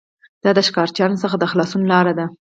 دا 0.43 0.51
د 0.57 0.59
ښکارچیانو 0.67 1.21
څخه 1.23 1.35
د 1.39 1.43
خلاصون 1.51 1.81
لاره 1.91 2.13
ده 2.19 2.25